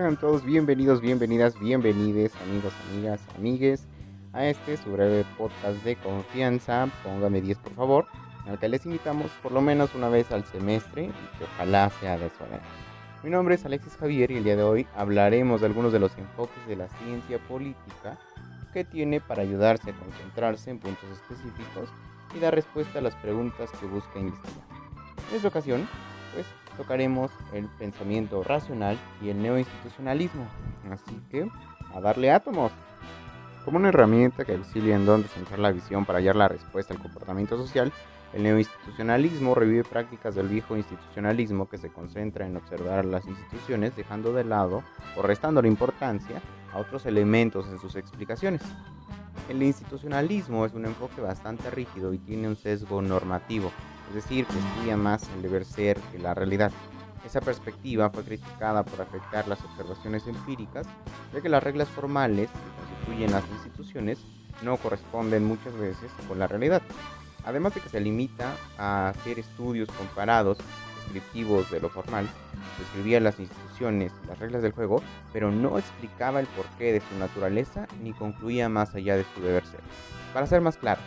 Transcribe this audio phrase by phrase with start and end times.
[0.00, 3.86] Sean todos bienvenidos, bienvenidas, bienvenides, amigos, amigas, amigues,
[4.32, 6.88] a este su breve podcast de confianza.
[7.04, 8.06] Póngame 10 por favor,
[8.46, 12.16] al que les invitamos por lo menos una vez al semestre y que ojalá sea
[12.16, 12.62] de su agrado.
[13.22, 16.16] Mi nombre es Alexis Javier y el día de hoy hablaremos de algunos de los
[16.16, 18.16] enfoques de la ciencia política
[18.72, 21.90] que tiene para ayudarse a concentrarse en puntos específicos
[22.34, 24.64] y dar respuesta a las preguntas que busca investigar.
[25.28, 25.86] En esta ocasión,
[26.32, 26.46] pues
[26.80, 30.46] tocaremos el pensamiento racional y el neoinstitucionalismo.
[30.90, 31.46] Así que,
[31.94, 32.72] a darle átomos.
[33.66, 37.00] Como una herramienta que auxilia en dónde centrar la visión para hallar la respuesta al
[37.00, 37.92] comportamiento social,
[38.32, 44.32] el neoinstitucionalismo revive prácticas del viejo institucionalismo que se concentra en observar las instituciones dejando
[44.32, 44.82] de lado
[45.16, 46.40] o restando la importancia
[46.72, 48.62] a otros elementos en sus explicaciones.
[49.50, 53.70] El institucionalismo es un enfoque bastante rígido y tiene un sesgo normativo,
[54.10, 56.72] es decir, que estudia más el deber ser que la realidad.
[57.24, 60.86] Esa perspectiva fue criticada por afectar las observaciones empíricas,
[61.32, 64.18] ya que las reglas formales que constituyen las instituciones
[64.62, 66.82] no corresponden muchas veces con la realidad.
[67.44, 70.58] Además de que se limita a hacer estudios comparados
[71.04, 72.28] descriptivos de lo formal,
[72.78, 75.02] describía las instituciones las reglas del juego,
[75.32, 79.64] pero no explicaba el porqué de su naturaleza ni concluía más allá de su deber
[79.66, 79.80] ser.
[80.34, 81.00] Para ser más claro,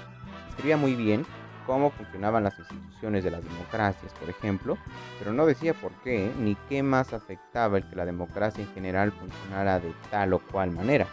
[0.50, 1.26] escribía muy bien
[1.66, 4.78] cómo funcionaban las instituciones de las democracias, por ejemplo,
[5.19, 9.11] pero no decía por qué ni qué más afectaba el que la democracia en general
[9.11, 11.08] funcionara de tal o cual manera.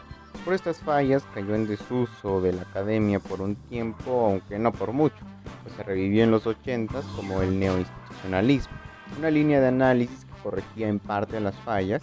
[0.45, 4.93] Por estas fallas cayó en desuso de la academia por un tiempo, aunque no por
[4.93, 5.19] mucho,
[5.63, 8.77] pues se revivió en los 80 como el neoinstitucionalismo,
[9.19, 12.01] una línea de análisis que corregía en parte las fallas,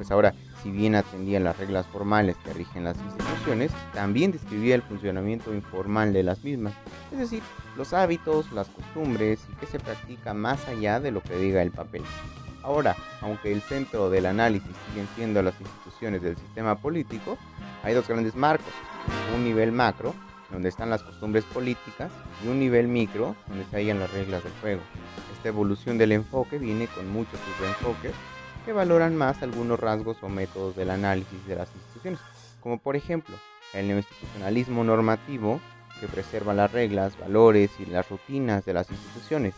[0.00, 4.80] pues ahora si bien atendía las reglas formales que rigen las instituciones, también describía el
[4.80, 6.72] funcionamiento informal de las mismas,
[7.12, 7.42] es decir,
[7.76, 11.70] los hábitos, las costumbres y que se practica más allá de lo que diga el
[11.70, 12.02] papel.
[12.62, 17.36] Ahora, aunque el centro del análisis siguen siendo las instituciones del sistema político,
[17.82, 18.72] hay dos grandes marcos,
[19.36, 20.14] un nivel macro,
[20.50, 22.10] donde están las costumbres políticas,
[22.42, 24.80] y un nivel micro, donde se hallan las reglas del juego.
[25.36, 28.14] Esta evolución del enfoque viene con muchos subenfoques
[28.64, 32.20] que valoran más algunos rasgos o métodos del análisis de las instituciones,
[32.60, 33.36] como por ejemplo
[33.74, 35.60] el neoinstitucionalismo normativo,
[36.00, 39.54] que preserva las reglas, valores y las rutinas de las instituciones,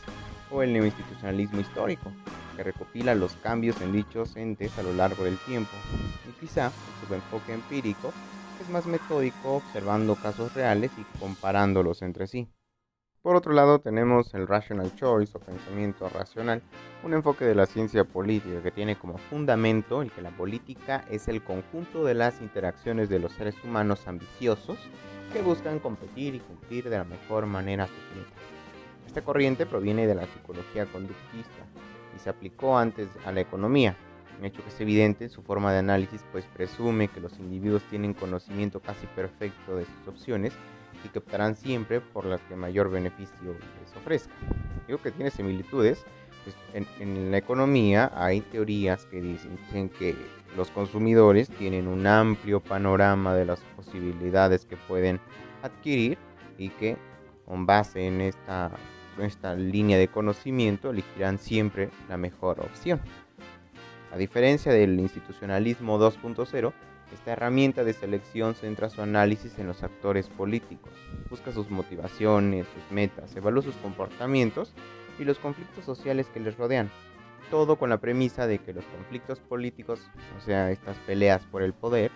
[0.50, 2.12] o el neoinstitucionalismo histórico,
[2.56, 5.70] que recopila los cambios en dichos entes a lo largo del tiempo,
[6.28, 8.12] y quizá el subenfoque empírico,
[8.60, 12.48] es más metódico observando casos reales y comparándolos entre sí.
[13.22, 16.60] Por otro lado tenemos el rational choice o pensamiento racional,
[17.04, 21.28] un enfoque de la ciencia política que tiene como fundamento el que la política es
[21.28, 24.76] el conjunto de las interacciones de los seres humanos ambiciosos
[25.32, 28.42] que buscan competir y cumplir de la mejor manera sus metas.
[29.06, 31.64] Esta corriente proviene de la psicología conductista
[32.16, 33.94] y se aplicó antes a la economía,
[34.40, 37.84] un hecho que es evidente en su forma de análisis, pues presume que los individuos
[37.88, 40.52] tienen conocimiento casi perfecto de sus opciones
[41.04, 43.36] y que optarán siempre por las que mayor beneficio
[43.80, 44.32] les ofrezca.
[44.86, 46.04] Digo que tiene similitudes.
[46.44, 50.16] Pues, en, en, la economía hay teorías que dicen, dicen que
[50.56, 55.20] los consumidores tienen un amplio panorama de las posibilidades que pueden
[55.62, 56.18] adquirir
[56.58, 56.96] y que
[57.46, 58.70] con base en esta,
[59.18, 63.00] en esta línea de conocimiento elegirán siempre la mejor opción.
[64.12, 66.72] A diferencia del institucionalismo 2.0,
[67.12, 70.92] esta herramienta de selección centra su análisis en los actores políticos,
[71.30, 74.72] busca sus motivaciones, sus metas, evalúa sus comportamientos
[75.18, 76.90] y los conflictos sociales que les rodean.
[77.50, 80.00] Todo con la premisa de que los conflictos políticos,
[80.38, 82.10] o sea, estas peleas por el poder,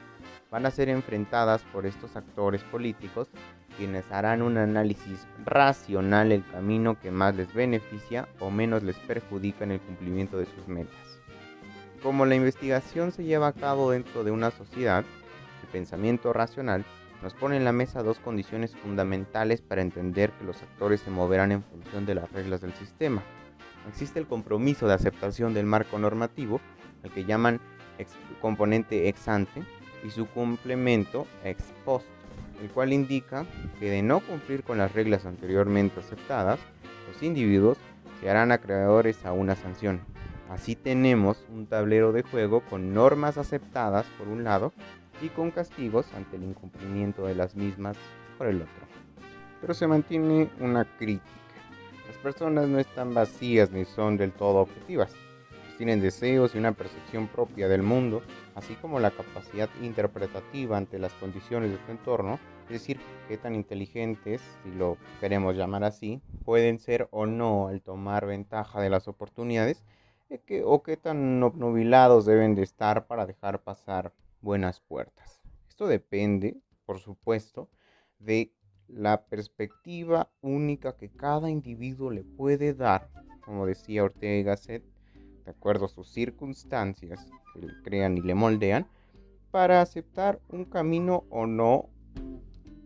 [0.51, 3.29] van a ser enfrentadas por estos actores políticos,
[3.77, 9.65] quienes harán un análisis racional del camino que más les beneficia o menos les perjudica
[9.65, 11.21] en el cumplimiento de sus metas.
[12.03, 15.05] Como la investigación se lleva a cabo dentro de una sociedad,
[15.63, 16.85] el pensamiento racional
[17.23, 21.51] nos pone en la mesa dos condiciones fundamentales para entender que los actores se moverán
[21.53, 23.23] en función de las reglas del sistema.
[23.89, 26.61] Existe el compromiso de aceptación del marco normativo,
[27.03, 27.61] el que llaman
[28.41, 29.63] componente ex ante,
[30.05, 32.07] y su complemento ex post,
[32.63, 33.47] el cual indica
[33.81, 36.61] que de no cumplir con las reglas anteriormente aceptadas,
[37.11, 37.79] los individuos
[38.21, 40.01] se harán acreedores a una sanción,
[40.51, 44.73] Así tenemos un tablero de juego con normas aceptadas por un lado
[45.21, 47.97] y con castigos ante el incumplimiento de las mismas
[48.39, 48.87] por el otro.
[49.61, 51.27] Pero se mantiene una crítica.
[52.07, 55.15] Las personas no están vacías ni son del todo objetivas.
[55.77, 58.23] tienen deseos y una percepción propia del mundo,
[58.55, 62.99] así como la capacidad interpretativa ante las condiciones de su entorno, es decir,
[63.29, 68.81] qué tan inteligentes, si lo queremos llamar así, pueden ser o no al tomar ventaja
[68.81, 69.83] de las oportunidades
[70.65, 75.41] o qué tan obnubilados deben de estar para dejar pasar buenas puertas.
[75.69, 77.69] Esto depende, por supuesto,
[78.19, 78.53] de
[78.89, 83.09] la perspectiva única que cada individuo le puede dar,
[83.41, 84.85] como decía Ortega y Gasset,
[85.45, 88.87] de acuerdo a sus circunstancias que le crean y le moldean,
[89.51, 91.89] para aceptar un camino o no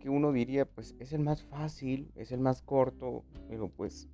[0.01, 4.09] que uno diría, pues es el más fácil, es el más corto, pero pues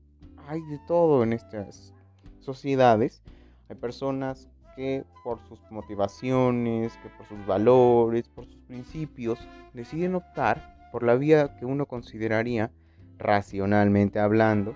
[0.49, 1.95] hay de todo en estas
[2.41, 3.23] sociedades.
[3.69, 9.39] Hay personas que por sus motivaciones, que por sus valores, por sus principios,
[9.73, 12.71] deciden optar por la vía que uno consideraría,
[13.19, 14.75] racionalmente hablando,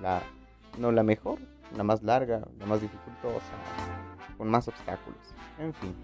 [0.00, 0.22] la,
[0.78, 1.38] no la mejor,
[1.76, 3.52] la más larga, la más dificultosa,
[4.36, 5.34] con más obstáculos.
[5.58, 5.94] En fin.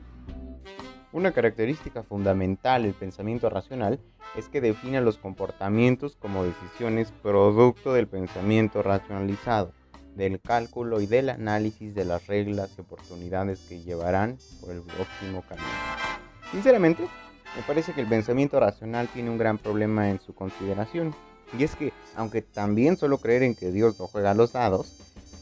[1.12, 3.98] Una característica fundamental del pensamiento racional
[4.36, 9.72] es que define los comportamientos como decisiones producto del pensamiento racionalizado,
[10.18, 15.42] del cálculo y del análisis de las reglas y oportunidades que llevarán por el óptimo
[15.48, 15.68] camino.
[16.50, 17.04] Sinceramente,
[17.56, 21.14] me parece que el pensamiento racional tiene un gran problema en su consideración,
[21.56, 24.92] y es que, aunque también suelo creer en que Dios no juega a los dados,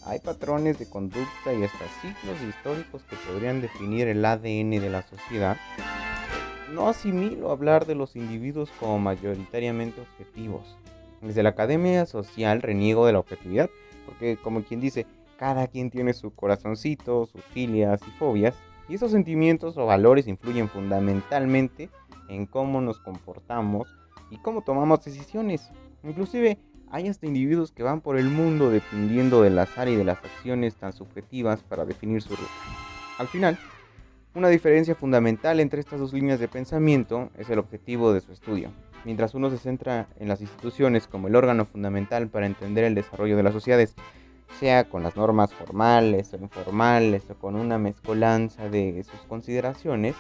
[0.05, 5.02] hay patrones de conducta y hasta ciclos históricos que podrían definir el ADN de la
[5.02, 5.56] sociedad.
[6.73, 10.76] No asimilo hablar de los individuos como mayoritariamente objetivos.
[11.23, 13.70] Desde la academia social reniego de la objetividad,
[14.06, 15.06] porque como quien dice,
[15.36, 18.54] cada quien tiene su corazoncito, sus filias y fobias,
[18.88, 21.90] y esos sentimientos o valores influyen fundamentalmente
[22.28, 23.88] en cómo nos comportamos
[24.30, 25.70] y cómo tomamos decisiones.
[26.02, 26.58] Inclusive
[26.90, 30.76] hay hasta individuos que van por el mundo dependiendo del azar y de las acciones
[30.76, 32.50] tan subjetivas para definir su ruta.
[33.18, 33.58] Al final,
[34.34, 38.70] una diferencia fundamental entre estas dos líneas de pensamiento es el objetivo de su estudio.
[39.06, 43.36] Mientras uno se centra en las instituciones como el órgano fundamental para entender el desarrollo
[43.36, 43.94] de las sociedades,
[44.58, 50.16] sea con las normas formales o informales o con una mezcolanza de sus consideraciones,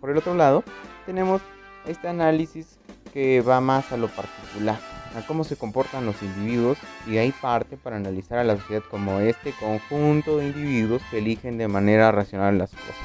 [0.00, 0.64] por el otro lado,
[1.06, 1.40] tenemos
[1.86, 2.80] este análisis
[3.14, 4.80] que va más a lo particular,
[5.16, 9.20] a cómo se comportan los individuos y ahí parte para analizar a la sociedad como
[9.20, 12.96] este conjunto de individuos que eligen de manera racional las cosas.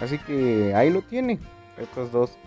[0.00, 1.38] Así que ahí lo tiene,
[1.76, 2.38] estos dos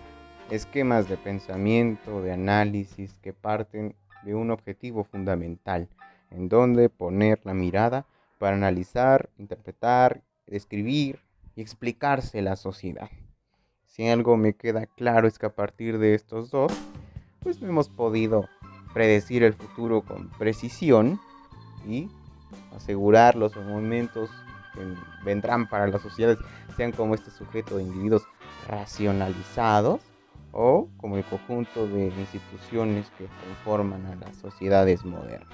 [0.54, 5.88] esquemas de pensamiento, de análisis que parten de un objetivo fundamental,
[6.30, 8.04] en donde poner la mirada
[8.38, 11.20] para analizar, interpretar, describir
[11.56, 13.08] y explicarse la sociedad.
[13.86, 16.70] Si algo me queda claro es que a partir de estos dos,
[17.40, 18.46] pues hemos podido
[18.92, 21.18] predecir el futuro con precisión
[21.88, 22.10] y
[22.76, 24.28] asegurar los momentos
[24.74, 24.80] que
[25.24, 26.38] vendrán para las sociedades,
[26.76, 28.24] sean como este sujeto de individuos
[28.68, 30.11] racionalizados
[30.52, 35.48] o como el conjunto de instituciones que conforman a las sociedades modernas.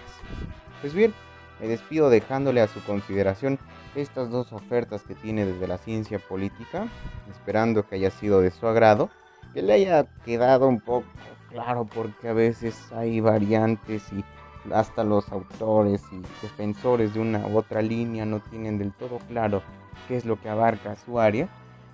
[0.80, 1.14] Pues bien,
[1.60, 3.58] me despido dejándole a su consideración
[3.94, 6.88] estas dos ofertas que tiene desde la ciencia política,
[7.30, 9.10] esperando que haya sido de su agrado,
[9.54, 11.06] que le haya quedado un poco
[11.50, 14.24] claro porque a veces hay variantes y
[14.72, 19.62] hasta los autores y defensores de una u otra línea no tienen del todo claro
[20.06, 21.48] qué es lo que abarca su área,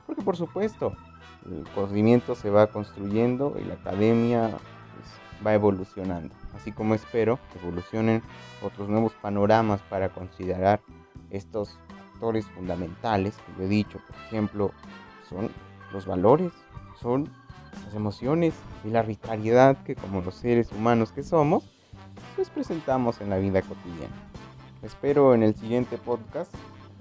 [0.07, 0.95] porque por supuesto
[1.47, 7.59] el conocimiento se va construyendo y la academia pues, va evolucionando, así como espero que
[7.59, 8.23] evolucionen
[8.63, 10.81] otros nuevos panoramas para considerar
[11.31, 11.79] estos
[12.13, 14.71] factores fundamentales que yo he dicho, por ejemplo,
[15.29, 15.51] son
[15.93, 16.53] los valores,
[17.01, 17.29] son
[17.85, 21.71] las emociones y la arbitrariedad que como los seres humanos que somos,
[22.37, 24.15] pues presentamos en la vida cotidiana.
[24.83, 26.55] Espero en el siguiente podcast,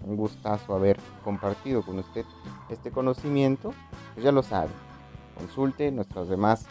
[0.03, 2.25] un gustazo haber compartido con usted
[2.69, 3.73] este conocimiento,
[4.13, 4.69] pues ya lo sabe,
[5.37, 6.65] consulte nuestros demás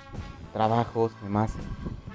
[0.53, 1.53] trabajos, demás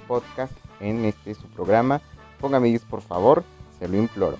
[0.07, 2.01] podcasts en este su programa.
[2.39, 3.43] Póngame 10 por favor,
[3.79, 4.37] se lo imploro.